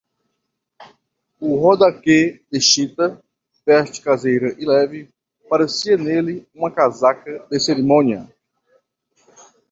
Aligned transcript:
O 1.39 1.57
rodaque 1.57 2.41
de 2.51 2.59
chita, 2.59 3.21
veste 3.63 4.01
caseira 4.01 4.55
e 4.59 4.65
leve, 4.65 5.13
parecia 5.47 5.95
nele 5.95 6.43
uma 6.55 6.71
casaca 6.71 7.45
de 7.51 7.59
cerimônia. 7.59 8.27